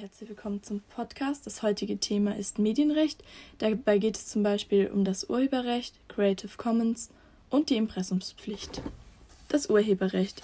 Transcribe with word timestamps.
herzlich 0.00 0.28
willkommen 0.28 0.62
zum 0.62 0.80
Podcast. 0.94 1.44
Das 1.44 1.64
heutige 1.64 1.98
Thema 1.98 2.36
ist 2.36 2.60
Medienrecht. 2.60 3.20
Dabei 3.58 3.98
geht 3.98 4.16
es 4.16 4.28
zum 4.28 4.44
Beispiel 4.44 4.86
um 4.94 5.04
das 5.04 5.28
Urheberrecht, 5.28 5.92
Creative 6.06 6.52
Commons 6.56 7.10
und 7.50 7.68
die 7.68 7.74
Impressumspflicht. 7.74 8.80
Das 9.48 9.68
Urheberrecht. 9.68 10.42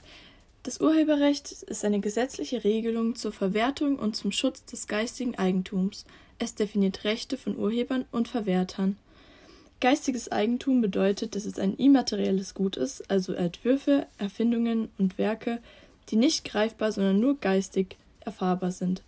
Das 0.64 0.80
Urheberrecht 0.80 1.52
ist 1.52 1.84
eine 1.84 2.00
gesetzliche 2.00 2.64
Regelung 2.64 3.14
zur 3.14 3.30
Verwertung 3.30 3.96
und 3.96 4.16
zum 4.16 4.32
Schutz 4.32 4.64
des 4.64 4.88
geistigen 4.88 5.36
Eigentums. 5.36 6.04
Es 6.40 6.56
definiert 6.56 7.04
Rechte 7.04 7.38
von 7.38 7.56
Urhebern 7.56 8.06
und 8.10 8.26
Verwertern. 8.26 8.96
Geistiges 9.80 10.32
Eigentum 10.32 10.80
bedeutet, 10.80 11.36
dass 11.36 11.44
es 11.44 11.60
ein 11.60 11.76
immaterielles 11.76 12.54
Gut 12.54 12.76
ist, 12.76 13.08
also 13.08 13.34
Entwürfe, 13.34 14.08
Erfindungen 14.18 14.88
und 14.98 15.16
Werke, 15.16 15.62
die 16.08 16.16
nicht 16.16 16.44
greifbar, 16.44 16.90
sondern 16.90 17.20
nur 17.20 17.38
geistig 17.38 17.96
erfahrbar 18.18 18.72
sind. 18.72 19.04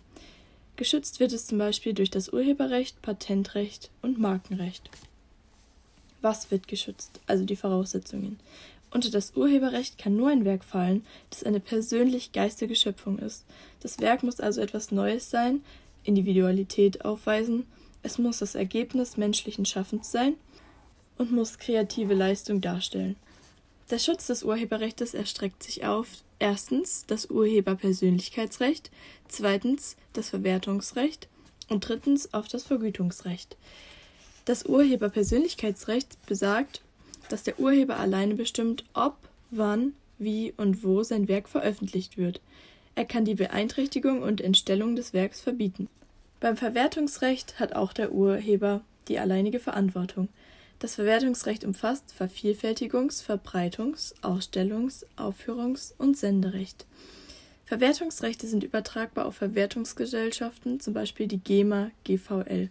Geschützt 0.77 1.19
wird 1.19 1.33
es 1.33 1.47
zum 1.47 1.57
Beispiel 1.57 1.93
durch 1.93 2.11
das 2.11 2.29
Urheberrecht, 2.29 3.01
Patentrecht 3.01 3.89
und 4.03 4.19
Markenrecht. 4.19 4.91
Was 6.21 6.51
wird 6.51 6.67
geschützt? 6.67 7.19
Also 7.25 7.45
die 7.45 7.55
Voraussetzungen. 7.55 8.39
Unter 8.91 9.09
das 9.09 9.35
Urheberrecht 9.35 9.97
kann 9.97 10.15
nur 10.15 10.29
ein 10.29 10.45
Werk 10.45 10.63
fallen, 10.63 11.03
das 11.31 11.43
eine 11.43 11.59
persönlich 11.59 12.31
geistige 12.31 12.75
Schöpfung 12.75 13.17
ist. 13.17 13.43
Das 13.81 13.99
Werk 13.99 14.21
muss 14.21 14.39
also 14.39 14.61
etwas 14.61 14.91
Neues 14.91 15.31
sein, 15.31 15.61
Individualität 16.03 17.03
aufweisen, 17.03 17.65
es 18.03 18.19
muss 18.19 18.37
das 18.39 18.53
Ergebnis 18.53 19.17
menschlichen 19.17 19.65
Schaffens 19.65 20.11
sein 20.11 20.35
und 21.17 21.31
muss 21.31 21.57
kreative 21.57 22.13
Leistung 22.13 22.61
darstellen. 22.61 23.15
Der 23.89 23.99
Schutz 23.99 24.27
des 24.27 24.43
Urheberrechts 24.43 25.13
erstreckt 25.13 25.63
sich 25.63 25.85
auf 25.85 26.07
erstens 26.39 27.05
das 27.07 27.29
Urheberpersönlichkeitsrecht, 27.29 28.91
zweitens 29.29 29.95
das 30.11 30.29
Verwertungsrecht 30.29 31.29
und 31.69 31.87
drittens 31.87 32.33
auf 32.33 32.49
das 32.49 32.63
Vergütungsrecht. 32.63 33.55
Das 34.43 34.65
Urheberpersönlichkeitsrecht 34.65 36.25
besagt, 36.25 36.81
dass 37.29 37.43
der 37.43 37.59
Urheber 37.59 37.97
alleine 37.97 38.35
bestimmt, 38.35 38.83
ob, 38.93 39.15
wann, 39.51 39.93
wie 40.17 40.53
und 40.57 40.83
wo 40.83 41.03
sein 41.03 41.27
Werk 41.27 41.47
veröffentlicht 41.47 42.17
wird. 42.17 42.41
Er 42.95 43.05
kann 43.05 43.25
die 43.25 43.35
Beeinträchtigung 43.35 44.21
und 44.21 44.41
Entstellung 44.41 44.95
des 44.95 45.13
Werks 45.13 45.39
verbieten. 45.39 45.87
Beim 46.39 46.57
Verwertungsrecht 46.57 47.59
hat 47.59 47.73
auch 47.73 47.93
der 47.93 48.11
Urheber 48.11 48.81
die 49.07 49.19
alleinige 49.19 49.59
Verantwortung. 49.59 50.27
Das 50.79 50.95
Verwertungsrecht 50.95 51.63
umfasst 51.63 52.13
Vervielfältigungs-, 52.17 53.23
Verbreitungs-, 53.23 54.13
Ausstellungs-, 54.21 55.05
Aufführungs- 55.15 55.93
und 55.97 56.17
Senderecht. 56.17 56.85
Verwertungsrechte 57.65 58.47
sind 58.47 58.63
übertragbar 58.63 59.25
auf 59.25 59.35
Verwertungsgesellschaften, 59.35 60.79
zum 60.79 60.93
Beispiel 60.93 61.27
die 61.27 61.39
GEMA 61.39 61.89
GVL. 62.03 62.69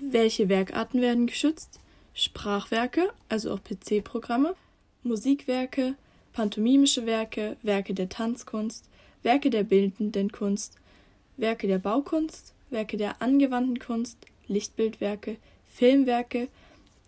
Welche 0.00 0.48
Werkarten 0.48 1.02
werden 1.02 1.26
geschützt? 1.26 1.80
Sprachwerke, 2.14 3.10
also 3.28 3.52
auch 3.52 3.60
PC-Programme, 3.62 4.54
Musikwerke, 5.02 5.96
pantomimische 6.32 7.04
Werke, 7.04 7.56
Werke 7.62 7.92
der 7.92 8.08
Tanzkunst, 8.08 8.88
Werke 9.24 9.50
der 9.50 9.64
bildenden 9.64 10.30
Kunst, 10.30 10.76
Werke 11.36 11.66
der 11.66 11.78
Baukunst, 11.78 12.54
Werke 12.70 12.96
der 12.96 13.20
angewandten 13.20 13.80
Kunst, 13.80 14.18
Lichtbildwerke, 14.46 15.36
Filmwerke, 15.66 16.48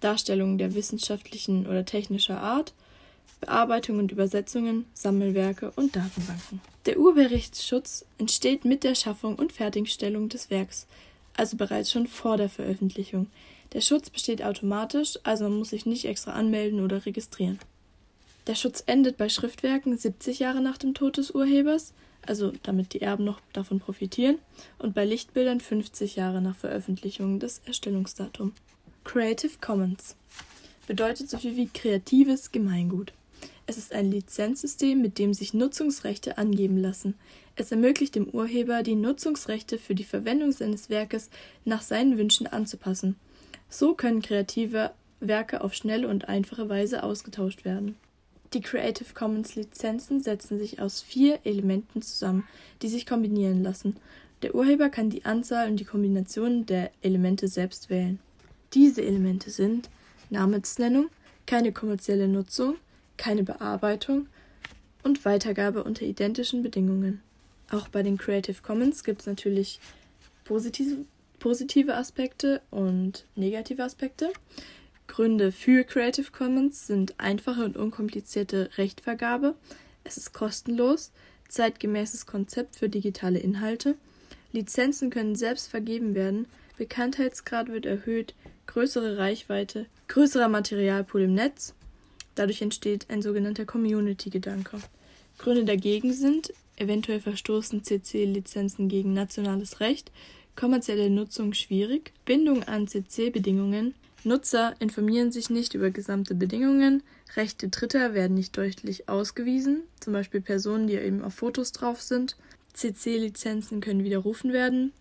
Darstellungen 0.01 0.59
der 0.59 0.75
wissenschaftlichen 0.75 1.67
oder 1.67 1.85
technischer 1.85 2.41
Art, 2.41 2.73
Bearbeitung 3.41 3.99
und 3.99 4.13
Übersetzungen, 4.13 4.85
Sammelwerke 4.95 5.73
und 5.77 5.97
Datenbanken. 5.97 6.61
Der 6.87 6.99
Urheberrechtsschutz 6.99 8.05
entsteht 8.19 8.65
mit 8.65 8.85
der 8.85 8.95
Schaffung 8.95 9.37
und 9.37 9.53
Fertigstellung 9.53 10.29
des 10.29 10.51
Werks, 10.51 10.87
also 11.37 11.57
bereits 11.57 11.91
schon 11.91 12.07
vor 12.07 12.37
der 12.37 12.49
Veröffentlichung. 12.49 13.29
Der 13.73 13.81
Schutz 13.81 14.11
besteht 14.11 14.43
automatisch, 14.43 15.19
also 15.23 15.45
man 15.45 15.59
muss 15.59 15.71
sich 15.71 15.87
nicht 15.87 16.05
extra 16.05 16.33
anmelden 16.33 16.83
oder 16.83 17.07
registrieren. 17.07 17.59
Der 18.47 18.55
Schutz 18.55 18.83
endet 18.87 19.17
bei 19.17 19.29
Schriftwerken 19.29 19.97
70 19.97 20.39
Jahre 20.39 20.61
nach 20.61 20.79
dem 20.79 20.95
Tod 20.95 21.19
des 21.19 21.31
Urhebers, 21.31 21.93
also 22.27 22.53
damit 22.63 22.95
die 22.95 23.03
Erben 23.03 23.25
noch 23.25 23.41
davon 23.53 23.81
profitieren, 23.81 24.39
und 24.79 24.95
bei 24.95 25.05
Lichtbildern 25.05 25.61
50 25.61 26.17
Jahre 26.17 26.41
nach 26.41 26.57
Veröffentlichung 26.57 27.39
des 27.39 27.61
Erstellungsdatums. 27.65 28.55
Creative 29.05 29.59
Commons 29.61 30.15
bedeutet 30.87 31.31
so 31.31 31.39
viel 31.39 31.57
wie 31.57 31.67
kreatives 31.67 32.53
Gemeingut. 32.53 33.13
Es 33.67 33.77
ist 33.77 33.93
ein 33.93 34.11
Lizenzsystem, 34.11 35.01
mit 35.01 35.19
dem 35.19 35.35
sich 35.35 35.55
Nutzungsrechte 35.55 36.39
angeben 36.39 36.77
lassen. 36.77 37.15
Es 37.57 37.73
ermöglicht 37.73 38.15
dem 38.15 38.29
Urheber, 38.29 38.83
die 38.83 38.95
Nutzungsrechte 38.95 39.79
für 39.79 39.95
die 39.95 40.05
Verwendung 40.05 40.53
seines 40.53 40.91
Werkes 40.91 41.31
nach 41.65 41.83
seinen 41.83 42.19
Wünschen 42.19 42.47
anzupassen. 42.47 43.17
So 43.69 43.95
können 43.95 44.23
kreative 44.23 44.93
Werke 45.19 45.63
auf 45.63 45.75
schnelle 45.75 46.09
und 46.09 46.29
einfache 46.29 46.69
Weise 46.69 47.03
ausgetauscht 47.03 47.65
werden. 47.65 47.97
Die 48.53 48.61
Creative 48.61 49.15
Commons 49.15 49.55
Lizenzen 49.55 50.21
setzen 50.21 50.59
sich 50.59 50.81
aus 50.81 51.01
vier 51.01 51.41
Elementen 51.45 52.03
zusammen, 52.03 52.45
die 52.83 52.89
sich 52.89 53.07
kombinieren 53.07 53.63
lassen. 53.63 53.97
Der 54.43 54.55
Urheber 54.55 54.89
kann 54.89 55.11
die 55.11 55.25
Anzahl 55.25 55.69
und 55.69 55.77
die 55.77 55.85
Kombination 55.85 56.67
der 56.67 56.91
Elemente 57.03 57.49
selbst 57.49 57.91
wählen. 57.91 58.19
Diese 58.75 59.03
Elemente 59.03 59.51
sind 59.51 59.91
Namensnennung, 60.31 61.09
keine 61.47 61.73
kommerzielle 61.73 62.29
Nutzung, 62.29 62.77
keine 63.17 63.43
Bearbeitung 63.43 64.29
und 65.03 65.25
Weitergabe 65.25 65.83
unter 65.83 66.03
identischen 66.05 66.63
Bedingungen. 66.63 67.21
Auch 67.71 67.89
bei 67.89 68.03
den 68.03 68.17
Creative 68.17 68.63
Commons 68.63 69.03
gibt 69.03 69.23
es 69.23 69.27
natürlich 69.27 69.81
positive, 70.45 71.05
positive 71.39 71.97
Aspekte 71.97 72.63
und 72.71 73.27
negative 73.35 73.83
Aspekte. 73.83 74.33
Gründe 75.07 75.51
für 75.51 75.83
Creative 75.83 76.31
Commons 76.31 76.87
sind 76.87 77.19
einfache 77.19 77.65
und 77.65 77.77
unkomplizierte 77.77 78.71
Rechtvergabe, 78.77 79.57
es 80.05 80.17
ist 80.17 80.33
kostenlos, 80.33 81.11
zeitgemäßes 81.49 82.27
Konzept 82.27 82.77
für 82.77 82.89
digitale 82.89 83.41
Inhalte, 83.41 83.97
Lizenzen 84.53 85.11
können 85.11 85.35
selbst 85.35 85.69
vergeben 85.69 86.15
werden, 86.15 86.47
Bekanntheitsgrad 86.79 87.69
wird 87.69 87.87
erhöht, 87.87 88.35
größere 88.67 89.19
Reichweite, 89.19 89.87
größerer 90.09 90.49
Materialpool 90.49 91.23
im 91.23 91.35
Netz. 91.35 91.75
Dadurch 92.35 92.63
entsteht 92.63 93.07
ein 93.11 93.23
sogenannter 93.23 93.65
Community-Gedanke. 93.65 94.79
Gründe 95.39 95.65
dagegen 95.65 96.13
sind, 96.13 96.53
eventuell 96.77 97.21
verstoßen 97.21 97.83
CC-Lizenzen 97.85 98.89
gegen 98.89 99.13
nationales 99.13 99.81
Recht, 99.81 100.11
kommerzielle 100.57 101.11
Nutzung 101.11 101.55
schwierig, 101.55 102.13
Bindung 102.25 102.63
an 102.65 102.87
CC-Bedingungen, 102.87 103.95
Nutzer 104.23 104.75
informieren 104.81 105.33
sich 105.33 105.49
nicht 105.49 105.75
über 105.75 105.91
gesamte 105.91 106.35
Bedingungen, 106.35 107.03
Rechte 107.37 107.69
Dritter 107.69 108.13
werden 108.13 108.35
nicht 108.35 108.57
deutlich 108.57 109.09
ausgewiesen, 109.09 109.85
zum 110.01 110.13
Beispiel 110.13 110.41
Personen, 110.41 110.89
die 110.89 110.95
eben 110.95 111.23
auf 111.23 111.35
Fotos 111.35 111.73
drauf 111.73 112.03
sind, 112.03 112.37
CC-Lizenzen 112.75 113.81
können 113.81 114.05
widerrufen 114.05 114.53
werden, 114.53 114.93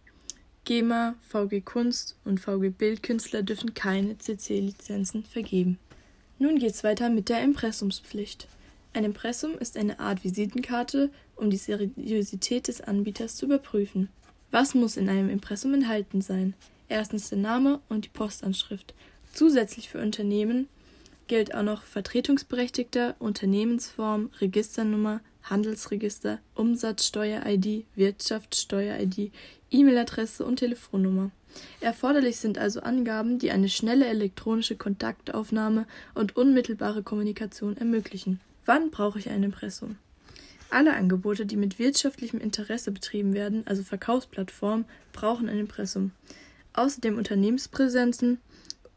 GEMA, 0.69 1.15
VG 1.21 1.61
Kunst 1.65 2.15
und 2.25 2.39
VG 2.39 2.69
Bildkünstler 2.69 3.41
dürfen 3.41 3.73
keine 3.73 4.19
CC-Lizenzen 4.19 5.23
vergeben. 5.23 5.79
Nun 6.37 6.59
geht's 6.59 6.83
weiter 6.83 7.09
mit 7.09 7.29
der 7.29 7.41
Impressumspflicht. 7.41 8.47
Ein 8.93 9.03
Impressum 9.03 9.57
ist 9.57 9.77
eine 9.77 9.99
Art 9.99 10.23
Visitenkarte, 10.23 11.09
um 11.35 11.49
die 11.49 11.57
Seriosität 11.57 12.67
des 12.67 12.81
Anbieters 12.81 13.35
zu 13.35 13.47
überprüfen. 13.47 14.09
Was 14.51 14.75
muss 14.75 14.95
in 14.95 15.09
einem 15.09 15.31
Impressum 15.31 15.73
enthalten 15.73 16.21
sein? 16.21 16.53
Erstens 16.87 17.29
der 17.29 17.39
Name 17.39 17.79
und 17.89 18.05
die 18.05 18.09
Postanschrift. 18.09 18.93
Zusätzlich 19.33 19.89
für 19.89 19.99
Unternehmen 19.99 20.67
gilt 21.25 21.55
auch 21.55 21.63
noch 21.63 21.81
Vertretungsberechtigter, 21.81 23.15
Unternehmensform, 23.17 24.29
Registernummer, 24.39 25.21
Handelsregister, 25.41 26.39
Umsatzsteuer-ID, 26.53 27.85
Wirtschaftssteuer-ID, 27.95 29.31
E-Mail-Adresse 29.71 30.45
und 30.45 30.57
Telefonnummer. 30.57 31.31
Erforderlich 31.81 32.37
sind 32.37 32.57
also 32.57 32.81
Angaben, 32.81 33.39
die 33.39 33.51
eine 33.51 33.69
schnelle 33.69 34.05
elektronische 34.05 34.75
Kontaktaufnahme 34.75 35.85
und 36.13 36.35
unmittelbare 36.35 37.03
Kommunikation 37.03 37.77
ermöglichen. 37.77 38.39
Wann 38.65 38.91
brauche 38.91 39.19
ich 39.19 39.29
ein 39.29 39.43
Impressum? 39.43 39.97
Alle 40.69 40.93
Angebote, 40.93 41.45
die 41.45 41.57
mit 41.57 41.79
wirtschaftlichem 41.79 42.39
Interesse 42.39 42.91
betrieben 42.91 43.33
werden, 43.33 43.63
also 43.65 43.81
Verkaufsplattformen, 43.81 44.85
brauchen 45.13 45.49
ein 45.49 45.57
Impressum. 45.57 46.11
Außerdem 46.73 47.17
Unternehmenspräsenzen, 47.17 48.39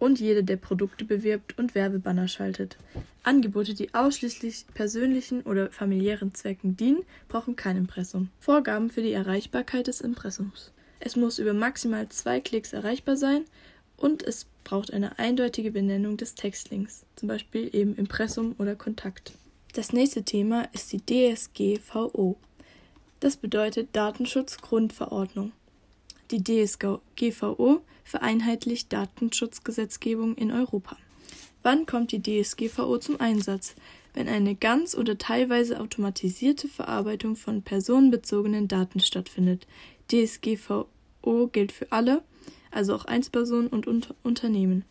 und 0.03 0.19
jede, 0.19 0.43
der 0.43 0.57
Produkte 0.57 1.05
bewirbt 1.05 1.57
und 1.59 1.77
Werbebanner 1.77 2.27
schaltet. 2.27 2.77
Angebote, 3.23 3.73
die 3.73 3.95
ausschließlich 3.95 4.67
persönlichen 4.75 5.43
oder 5.43 5.71
familiären 5.71 6.35
Zwecken 6.35 6.77
dienen, 6.77 7.05
brauchen 7.29 7.55
kein 7.55 7.77
Impressum. 7.77 8.29
Vorgaben 8.41 8.91
für 8.91 9.03
die 9.03 9.13
Erreichbarkeit 9.13 9.87
des 9.87 10.01
Impressums. 10.01 10.73
Es 10.99 11.15
muss 11.15 11.39
über 11.39 11.55
maximal 11.55 12.09
zwei 12.09 12.41
Klicks 12.41 12.73
erreichbar 12.73 13.17
sein 13.17 13.45
und 13.97 14.25
es 14.25 14.47
braucht 14.65 14.93
eine 14.93 15.21
eindeutige 15.21 15.71
Benennung 15.71 16.17
des 16.17 16.35
Textlinks, 16.35 17.05
zum 17.15 17.29
Beispiel 17.29 17.71
eben 17.73 17.95
Impressum 17.95 18.57
oder 18.59 18.75
Kontakt. 18.75 19.35
Das 19.75 19.93
nächste 19.93 20.25
Thema 20.25 20.69
ist 20.73 20.93
die 20.93 21.01
DSGVO. 21.01 22.37
Das 23.21 23.37
bedeutet 23.37 23.91
Datenschutzgrundverordnung. 23.93 25.53
Die 26.33 26.43
DSGVO 26.43 27.83
vereinheitlicht 28.05 28.91
Datenschutzgesetzgebung 28.91 30.35
in 30.35 30.51
Europa. 30.51 30.97
Wann 31.63 31.85
kommt 31.85 32.11
die 32.11 32.23
DSGVO 32.23 32.97
zum 32.97 33.21
Einsatz? 33.21 33.75
Wenn 34.15 34.29
eine 34.29 34.55
ganz 34.55 34.97
oder 34.97 35.19
teilweise 35.19 35.79
automatisierte 35.79 36.69
Verarbeitung 36.69 37.37
von 37.37 37.61
personenbezogenen 37.61 38.67
Daten 38.67 39.01
stattfindet. 39.01 39.67
DSGVO 40.11 40.87
gilt 41.53 41.71
für 41.71 41.93
alle, 41.93 42.23
also 42.71 42.95
auch 42.95 43.05
Einzelpersonen 43.05 43.69
und 43.69 43.87
Unter 43.87 44.15
Unternehmen. 44.23 44.87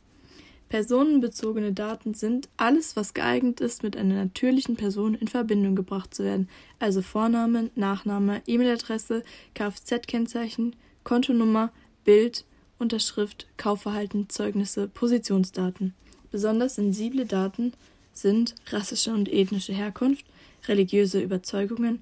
Personenbezogene 0.69 1.73
Daten 1.73 2.13
sind 2.13 2.49
alles, 2.55 2.95
was 2.95 3.15
geeignet 3.15 3.61
ist, 3.61 3.81
mit 3.81 3.97
einer 3.97 4.13
natürlichen 4.13 4.75
Person 4.75 5.15
in 5.15 5.27
Verbindung 5.27 5.75
gebracht 5.75 6.13
zu 6.13 6.23
werden, 6.23 6.49
also 6.77 7.01
Vorname, 7.01 7.71
Nachname, 7.75 8.43
E-Mail-Adresse, 8.45 9.23
Kfz-Kennzeichen, 9.55 10.75
Kontonummer, 11.03 11.71
Bild, 12.03 12.45
Unterschrift, 12.79 13.47
Kaufverhalten, 13.57 14.29
Zeugnisse, 14.29 14.87
Positionsdaten. 14.87 15.93
Besonders 16.31 16.75
sensible 16.75 17.25
Daten 17.25 17.73
sind 18.13 18.55
rassische 18.67 19.13
und 19.13 19.31
ethnische 19.31 19.73
Herkunft, 19.73 20.25
religiöse 20.67 21.21
Überzeugungen, 21.21 22.01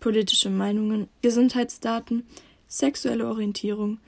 politische 0.00 0.50
Meinungen, 0.50 1.08
Gesundheitsdaten, 1.22 2.24
sexuelle 2.68 3.28
Orientierung 3.28 3.98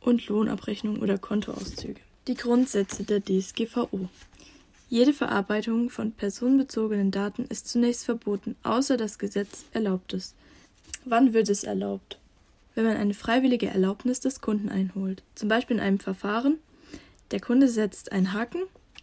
und 0.00 0.26
Lohnabrechnung 0.26 1.00
oder 1.00 1.18
Kontoauszüge. 1.18 2.00
Die 2.28 2.34
Grundsätze 2.34 3.04
der 3.04 3.20
DSGVO. 3.20 4.08
Jede 4.88 5.12
Verarbeitung 5.12 5.90
von 5.90 6.12
personenbezogenen 6.12 7.10
Daten 7.10 7.46
ist 7.46 7.68
zunächst 7.68 8.04
verboten, 8.04 8.56
außer 8.62 8.96
das 8.96 9.18
Gesetz 9.18 9.64
erlaubt 9.72 10.12
es. 10.12 10.34
Wann 11.04 11.32
wird 11.32 11.48
es 11.48 11.64
erlaubt? 11.64 12.18
Wenn 12.74 12.84
man 12.84 12.96
eine 12.96 13.14
freiwillige 13.14 13.68
Erlaubnis 13.68 14.20
des 14.20 14.40
Kunden 14.40 14.68
einholt, 14.68 15.22
zum 15.34 15.48
Beispiel 15.48 15.76
in 15.76 15.82
einem 15.82 16.00
Verfahren. 16.00 16.58
Der 17.30 17.40
Kunde 17.40 17.68
setzt 17.68 18.12
einen 18.12 18.32
Haken, 18.32 18.62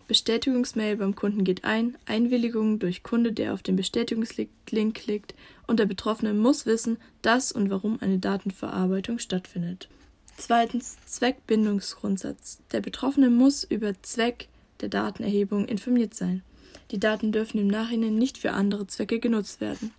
Bestätigungsmail 0.09 0.97
beim 0.97 1.15
Kunden 1.15 1.43
geht 1.43 1.63
ein, 1.63 1.95
Einwilligung 2.07 2.79
durch 2.79 3.03
Kunde, 3.03 3.31
der 3.31 3.53
auf 3.53 3.61
den 3.61 3.75
Bestätigungslink 3.75 4.95
klickt, 4.95 5.35
und 5.67 5.79
der 5.79 5.85
Betroffene 5.85 6.33
muss 6.33 6.65
wissen, 6.65 6.97
dass 7.21 7.51
und 7.51 7.69
warum 7.69 7.99
eine 8.01 8.17
Datenverarbeitung 8.17 9.19
stattfindet. 9.19 9.87
Zweitens 10.35 10.97
Zweckbindungsgrundsatz. 11.05 12.57
Der 12.71 12.81
Betroffene 12.81 13.29
muss 13.29 13.63
über 13.63 13.93
Zweck 14.01 14.47
der 14.81 14.89
Datenerhebung 14.89 15.67
informiert 15.67 16.15
sein. 16.15 16.41
Die 16.89 16.99
Daten 16.99 17.31
dürfen 17.31 17.59
im 17.59 17.67
Nachhinein 17.67 18.15
nicht 18.15 18.39
für 18.39 18.53
andere 18.53 18.87
Zwecke 18.87 19.19
genutzt 19.19 19.61
werden. 19.61 19.91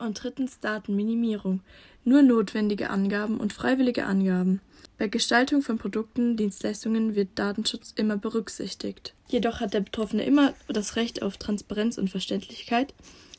Und 0.00 0.22
drittens 0.22 0.60
Datenminimierung. 0.60 1.60
Nur 2.04 2.22
notwendige 2.22 2.88
Angaben 2.88 3.38
und 3.38 3.52
freiwillige 3.52 4.06
Angaben. 4.06 4.62
Bei 4.96 5.08
Gestaltung 5.08 5.60
von 5.60 5.76
Produkten, 5.76 6.38
Dienstleistungen 6.38 7.14
wird 7.14 7.28
Datenschutz 7.34 7.92
immer 7.94 8.16
berücksichtigt. 8.16 9.14
Jedoch 9.28 9.60
hat 9.60 9.74
der 9.74 9.80
Betroffene 9.80 10.24
immer 10.24 10.54
das 10.68 10.96
Recht 10.96 11.22
auf 11.22 11.36
Transparenz 11.36 11.98
und 11.98 12.08
Verständlichkeit, 12.08 12.94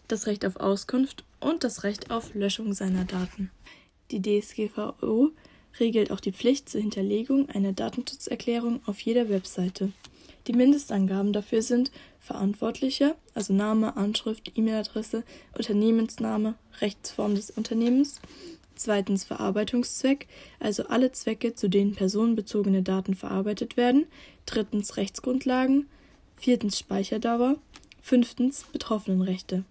das 0.08 0.28
Recht 0.28 0.46
auf 0.46 0.58
Auskunft 0.58 1.24
und 1.40 1.64
das 1.64 1.84
Recht 1.84 2.12
auf 2.12 2.36
Löschung 2.36 2.74
seiner 2.74 3.06
Daten. 3.06 3.50
Die 4.12 4.22
DSGVO 4.22 5.32
regelt 5.80 6.12
auch 6.12 6.20
die 6.20 6.32
Pflicht 6.32 6.70
zur 6.70 6.82
Hinterlegung 6.82 7.50
einer 7.50 7.74
Datenschutzerklärung 7.74 8.82
auf 8.86 9.00
jeder 9.00 9.30
Webseite. 9.30 9.92
Die 10.48 10.54
Mindestangaben 10.54 11.34
dafür 11.34 11.62
sind 11.62 11.92
Verantwortlicher, 12.20 13.16
also 13.34 13.54
Name, 13.54 13.96
Anschrift, 13.96 14.52
E-Mail-Adresse, 14.56 15.24
Unternehmensname, 15.56 16.56
Rechtsform 16.80 17.36
des 17.36 17.52
Unternehmens, 17.52 18.22
zweitens 18.76 19.24
Verarbeitungszweck, 19.24 20.28
also 20.60 20.88
alle 20.88 21.12
Zwecke, 21.12 21.54
zu 21.54 21.70
denen 21.70 21.94
personenbezogene 21.94 22.82
Daten 22.82 23.14
verarbeitet 23.14 23.78
werden, 23.78 24.08
drittens 24.46 24.98
Rechtsgrundlagen, 24.98 25.88
viertens 26.38 26.80
Speicherdauer, 26.80 27.58
fünftens 28.02 28.66
Betroffenenrechte. 28.72 29.64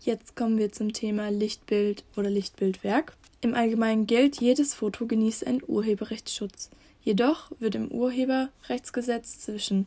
Jetzt 0.00 0.36
kommen 0.36 0.58
wir 0.58 0.72
zum 0.72 0.92
Thema 0.92 1.30
Lichtbild 1.30 2.04
oder 2.16 2.30
Lichtbildwerk. 2.30 3.16
Im 3.40 3.54
Allgemeinen 3.54 4.06
gilt, 4.06 4.40
jedes 4.40 4.74
Foto 4.74 5.06
genießt 5.06 5.46
einen 5.46 5.62
Urheberrechtsschutz. 5.66 6.70
Jedoch 7.02 7.50
wird 7.58 7.74
im 7.74 7.88
Urheberrechtsgesetz 7.88 9.40
zwischen 9.40 9.86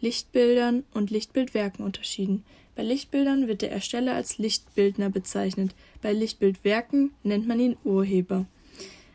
Lichtbildern 0.00 0.84
und 0.92 1.10
Lichtbildwerken 1.10 1.84
unterschieden. 1.84 2.44
Bei 2.74 2.82
Lichtbildern 2.82 3.48
wird 3.48 3.62
der 3.62 3.72
Ersteller 3.72 4.14
als 4.14 4.38
Lichtbildner 4.38 5.10
bezeichnet, 5.10 5.74
bei 6.00 6.12
Lichtbildwerken 6.12 7.12
nennt 7.22 7.46
man 7.46 7.60
ihn 7.60 7.76
Urheber. 7.84 8.46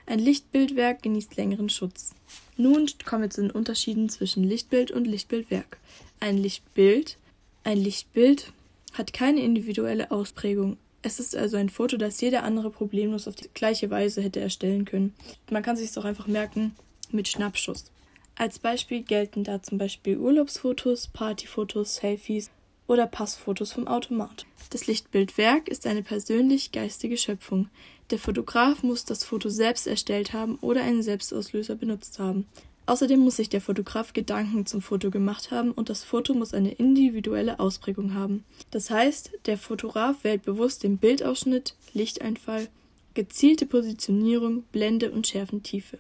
Ein 0.05 0.19
Lichtbildwerk 0.19 1.01
genießt 1.01 1.35
längeren 1.35 1.69
Schutz. 1.69 2.13
Nun 2.57 2.87
kommen 3.05 3.23
wir 3.23 3.29
zu 3.31 3.41
den 3.41 3.51
Unterschieden 3.51 4.07
zwischen 4.09 4.43
Lichtbild 4.43 4.91
und 4.91 5.05
Lichtbildwerk. 5.05 5.79
Ein 6.19 6.37
Lichtbild, 6.37 7.17
ein 7.63 7.79
Lichtbild 7.79 8.53
hat 8.93 9.13
keine 9.13 9.41
individuelle 9.41 10.11
Ausprägung. 10.11 10.77
Es 11.01 11.19
ist 11.19 11.35
also 11.35 11.57
ein 11.57 11.69
Foto, 11.69 11.97
das 11.97 12.21
jeder 12.21 12.43
andere 12.43 12.69
problemlos 12.69 13.27
auf 13.27 13.35
die 13.35 13.49
gleiche 13.53 13.89
Weise 13.89 14.21
hätte 14.21 14.39
erstellen 14.39 14.85
können. 14.85 15.15
Man 15.49 15.63
kann 15.63 15.75
sich 15.75 15.89
es 15.89 15.97
auch 15.97 16.05
einfach 16.05 16.27
merken 16.27 16.75
mit 17.11 17.27
Schnappschuss. 17.27 17.91
Als 18.37 18.59
Beispiel 18.59 19.01
gelten 19.01 19.45
da 19.45 19.63
zum 19.63 19.77
Beispiel 19.77 20.17
Urlaubsfotos, 20.17 21.07
Partyfotos, 21.07 21.95
Selfies 21.95 22.51
oder 22.85 23.07
Passfotos 23.07 23.71
vom 23.71 23.87
Automat. 23.87 24.45
Das 24.71 24.87
Lichtbildwerk 24.87 25.69
ist 25.69 25.87
eine 25.87 26.03
persönlich 26.03 26.73
geistige 26.73 27.15
Schöpfung. 27.17 27.69
Der 28.11 28.19
Fotograf 28.19 28.83
muss 28.83 29.05
das 29.05 29.23
Foto 29.23 29.47
selbst 29.47 29.87
erstellt 29.87 30.33
haben 30.33 30.55
oder 30.55 30.81
einen 30.81 31.01
Selbstauslöser 31.01 31.75
benutzt 31.75 32.19
haben. 32.19 32.45
Außerdem 32.87 33.19
muss 33.19 33.37
sich 33.37 33.47
der 33.47 33.61
Fotograf 33.61 34.11
Gedanken 34.11 34.65
zum 34.65 34.81
Foto 34.81 35.09
gemacht 35.09 35.49
haben 35.49 35.71
und 35.71 35.89
das 35.89 36.03
Foto 36.03 36.33
muss 36.33 36.53
eine 36.53 36.73
individuelle 36.73 37.59
Ausprägung 37.59 38.13
haben. 38.13 38.43
Das 38.69 38.91
heißt, 38.91 39.31
der 39.45 39.57
Fotograf 39.57 40.23
wählt 40.23 40.43
bewusst 40.43 40.83
den 40.83 40.97
Bildausschnitt, 40.97 41.73
Lichteinfall, 41.93 42.67
gezielte 43.13 43.65
Positionierung, 43.65 44.63
Blende 44.71 45.11
und 45.11 45.25
Schärfentiefe. 45.25 45.97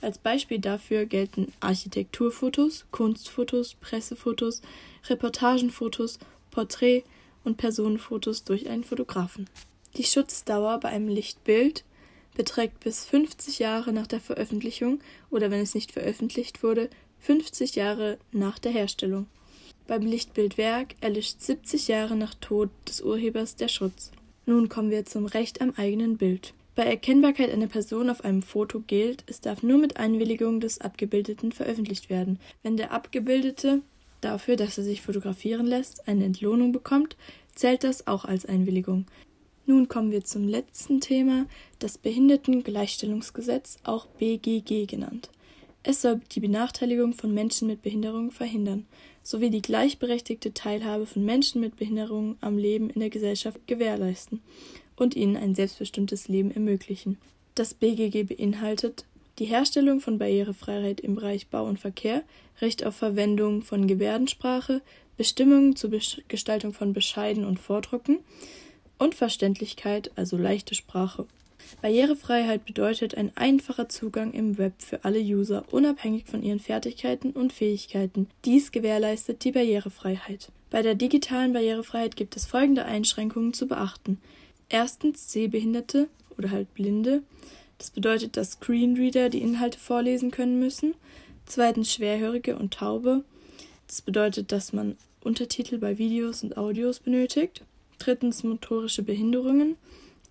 Als 0.00 0.18
Beispiel 0.18 0.58
dafür 0.58 1.04
gelten 1.04 1.52
Architekturfotos, 1.60 2.86
Kunstfotos, 2.90 3.74
Pressefotos, 3.74 4.62
Reportagenfotos, 5.08 6.18
Porträt- 6.50 7.04
und 7.44 7.56
Personenfotos 7.56 8.44
durch 8.44 8.68
einen 8.68 8.84
Fotografen. 8.84 9.48
Die 9.96 10.04
Schutzdauer 10.04 10.78
bei 10.80 10.88
einem 10.88 11.08
Lichtbild 11.08 11.84
beträgt 12.34 12.80
bis 12.80 13.04
50 13.04 13.58
Jahre 13.58 13.92
nach 13.92 14.06
der 14.06 14.20
Veröffentlichung 14.20 15.00
oder 15.30 15.50
wenn 15.50 15.60
es 15.60 15.74
nicht 15.74 15.92
veröffentlicht 15.92 16.62
wurde, 16.62 16.88
50 17.20 17.74
Jahre 17.74 18.18
nach 18.32 18.58
der 18.58 18.72
Herstellung. 18.72 19.26
Beim 19.86 20.02
Lichtbildwerk 20.02 20.94
erlischt 21.00 21.40
70 21.40 21.88
Jahre 21.88 22.16
nach 22.16 22.34
Tod 22.34 22.70
des 22.88 23.02
Urhebers 23.02 23.56
der 23.56 23.68
Schutz. 23.68 24.12
Nun 24.46 24.68
kommen 24.68 24.90
wir 24.90 25.04
zum 25.04 25.26
Recht 25.26 25.60
am 25.60 25.74
eigenen 25.76 26.16
Bild. 26.16 26.54
Bei 26.76 26.84
Erkennbarkeit 26.84 27.50
einer 27.50 27.66
Person 27.66 28.10
auf 28.10 28.24
einem 28.24 28.42
Foto 28.42 28.80
gilt, 28.80 29.24
es 29.26 29.40
darf 29.40 29.62
nur 29.62 29.78
mit 29.78 29.96
Einwilligung 29.96 30.60
des 30.60 30.80
Abgebildeten 30.80 31.50
veröffentlicht 31.52 32.10
werden. 32.10 32.38
Wenn 32.62 32.76
der 32.76 32.92
Abgebildete 32.92 33.82
dafür, 34.20 34.56
dass 34.56 34.78
er 34.78 34.84
sich 34.84 35.02
fotografieren 35.02 35.66
lässt, 35.66 36.06
eine 36.06 36.24
Entlohnung 36.24 36.72
bekommt, 36.72 37.16
zählt 37.54 37.82
das 37.82 38.06
auch 38.06 38.24
als 38.24 38.46
Einwilligung. 38.46 39.06
Nun 39.66 39.88
kommen 39.88 40.12
wir 40.12 40.24
zum 40.24 40.46
letzten 40.46 41.00
Thema, 41.00 41.46
das 41.80 41.98
Behindertengleichstellungsgesetz, 41.98 43.78
auch 43.82 44.06
BGG 44.06 44.86
genannt. 44.86 45.30
Es 45.82 46.02
soll 46.02 46.20
die 46.32 46.40
Benachteiligung 46.40 47.14
von 47.14 47.32
Menschen 47.32 47.66
mit 47.66 47.82
Behinderung 47.82 48.30
verhindern, 48.30 48.86
sowie 49.22 49.50
die 49.50 49.62
gleichberechtigte 49.62 50.52
Teilhabe 50.54 51.06
von 51.06 51.24
Menschen 51.24 51.60
mit 51.60 51.76
Behinderung 51.76 52.36
am 52.40 52.58
Leben 52.58 52.90
in 52.90 53.00
der 53.00 53.10
Gesellschaft 53.10 53.66
gewährleisten 53.66 54.40
und 55.00 55.16
ihnen 55.16 55.36
ein 55.36 55.54
selbstbestimmtes 55.54 56.28
Leben 56.28 56.50
ermöglichen. 56.50 57.18
Das 57.54 57.74
BGG 57.74 58.24
beinhaltet 58.24 59.04
die 59.38 59.46
Herstellung 59.46 60.00
von 60.00 60.18
Barrierefreiheit 60.18 61.00
im 61.00 61.14
Bereich 61.14 61.48
Bau 61.48 61.64
und 61.64 61.78
Verkehr, 61.78 62.22
Recht 62.60 62.84
auf 62.84 62.96
Verwendung 62.96 63.62
von 63.62 63.86
Gebärdensprache, 63.86 64.82
Bestimmungen 65.16 65.76
zur 65.76 65.90
Gestaltung 66.28 66.72
von 66.74 66.92
Bescheiden 66.92 67.44
und 67.44 67.58
Vordrucken, 67.58 68.18
und 68.98 69.14
Verständlichkeit, 69.14 70.10
also 70.14 70.36
leichte 70.36 70.74
Sprache. 70.74 71.26
Barrierefreiheit 71.80 72.66
bedeutet 72.66 73.14
ein 73.14 73.34
einfacher 73.36 73.88
Zugang 73.88 74.32
im 74.32 74.58
Web 74.58 74.74
für 74.78 75.04
alle 75.04 75.20
User, 75.20 75.64
unabhängig 75.70 76.26
von 76.26 76.42
ihren 76.42 76.60
Fertigkeiten 76.60 77.30
und 77.30 77.52
Fähigkeiten. 77.52 78.28
Dies 78.44 78.72
gewährleistet 78.72 79.44
die 79.44 79.52
Barrierefreiheit. 79.52 80.52
Bei 80.68 80.82
der 80.82 80.94
digitalen 80.94 81.52
Barrierefreiheit 81.52 82.16
gibt 82.16 82.36
es 82.36 82.46
folgende 82.46 82.84
Einschränkungen 82.84 83.54
zu 83.54 83.66
beachten. 83.66 84.18
Erstens 84.70 85.30
Sehbehinderte 85.30 86.08
oder 86.38 86.50
halt 86.50 86.72
Blinde. 86.72 87.22
Das 87.76 87.90
bedeutet, 87.90 88.38
dass 88.38 88.52
Screenreader 88.52 89.28
die 89.28 89.42
Inhalte 89.42 89.78
vorlesen 89.78 90.30
können 90.30 90.58
müssen. 90.58 90.94
Zweitens 91.44 91.92
Schwerhörige 91.92 92.56
und 92.56 92.72
Taube. 92.72 93.24
Das 93.86 94.00
bedeutet, 94.00 94.52
dass 94.52 94.72
man 94.72 94.96
Untertitel 95.22 95.76
bei 95.76 95.98
Videos 95.98 96.42
und 96.42 96.56
Audios 96.56 97.00
benötigt 97.00 97.62
drittens 98.00 98.42
motorische 98.42 99.02
Behinderungen, 99.02 99.76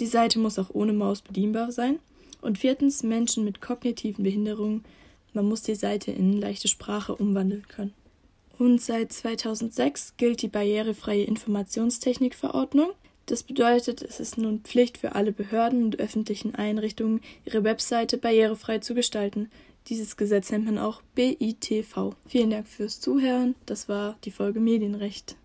Die 0.02 0.06
Seite 0.06 0.40
muss 0.40 0.58
auch 0.58 0.70
ohne 0.72 0.94
Maus 0.94 1.22
bedienbar 1.22 1.72
sein. 1.74 2.00
Und 2.42 2.58
viertens, 2.58 3.04
Menschen 3.04 3.44
mit 3.44 3.60
kognitiven 3.60 4.24
Behinderungen. 4.24 4.86
Man 5.34 5.46
muss 5.46 5.62
die 5.64 5.76
Seite 5.76 6.12
in 6.12 6.40
leichte 6.40 6.70
Sprache 6.70 7.16
umwandeln 7.16 7.68
können. 7.68 7.94
Und 8.58 8.82
seit 8.82 9.12
2006 9.12 10.16
gilt 10.16 10.42
die 10.42 10.48
barrierefreie 10.48 11.24
Informationstechnikverordnung. 11.24 12.92
Das 13.30 13.44
bedeutet, 13.44 14.02
es 14.02 14.20
ist 14.20 14.40
nun 14.40 14.62
Pflicht 14.62 14.98
für 14.98 15.14
alle 15.14 15.32
Behörden 15.32 15.84
und 15.84 16.00
öffentlichen 16.00 16.56
Einrichtungen, 16.56 17.22
ihre 17.46 17.64
Webseite 17.64 18.18
barrierefrei 18.18 18.80
zu 18.80 18.96
gestalten. 18.96 19.52
Dieses 19.88 20.18
Gesetz 20.18 20.50
nennt 20.50 20.66
man 20.66 20.80
auch 20.80 21.04
BITV. 21.14 22.16
Vielen 22.26 22.50
Dank 22.50 22.68
fürs 22.68 23.00
Zuhören. 23.00 23.54
Das 23.68 23.88
war 23.88 24.18
die 24.24 24.32
Folge 24.32 24.60
Medienrecht. 24.60 25.36